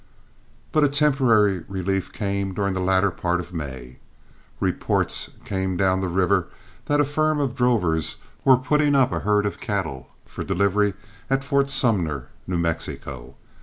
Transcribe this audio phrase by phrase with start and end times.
[0.71, 3.99] But a temporary relief came during the latter part of May.
[4.59, 6.47] Reports came down the river
[6.85, 10.95] that a firm of drovers were putting up a herd of cattle for delivery
[11.29, 13.35] at Fort Sumner, New Mexico.